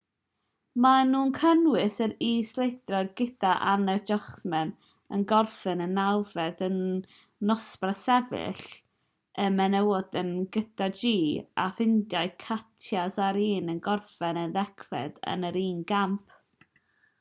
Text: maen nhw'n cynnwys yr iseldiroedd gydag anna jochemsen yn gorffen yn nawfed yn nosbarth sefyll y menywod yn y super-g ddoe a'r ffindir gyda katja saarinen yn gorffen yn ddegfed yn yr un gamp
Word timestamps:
maen 0.83 1.09
nhw'n 1.15 1.31
cynnwys 1.41 1.97
yr 2.05 2.13
iseldiroedd 2.27 3.11
gydag 3.19 3.59
anna 3.73 3.93
jochemsen 4.11 4.69
yn 5.17 5.25
gorffen 5.31 5.83
yn 5.85 5.93
nawfed 5.97 6.63
yn 6.67 6.79
nosbarth 7.51 8.01
sefyll 8.01 8.65
y 9.43 9.45
menywod 9.59 10.19
yn 10.23 10.31
y 10.39 10.43
super-g 10.47 10.63
ddoe 10.83 11.47
a'r 11.67 11.75
ffindir 11.81 12.07
gyda 12.15 12.25
katja 12.47 13.03
saarinen 13.19 13.75
yn 13.75 13.83
gorffen 13.91 14.41
yn 14.47 14.57
ddegfed 14.59 15.21
yn 15.35 15.47
yr 15.51 15.61
un 15.67 15.85
gamp 15.93 16.37